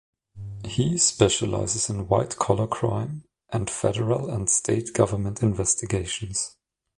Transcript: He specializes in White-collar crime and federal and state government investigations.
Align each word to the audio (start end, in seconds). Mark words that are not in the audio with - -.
He 0.65 0.97
specializes 0.97 1.87
in 1.87 2.07
White-collar 2.07 2.65
crime 2.65 3.23
and 3.53 3.69
federal 3.69 4.31
and 4.31 4.49
state 4.49 4.93
government 4.95 5.43
investigations. 5.43 6.57